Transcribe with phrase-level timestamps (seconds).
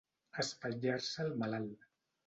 [0.43, 1.89] Espatllar-se el malalt.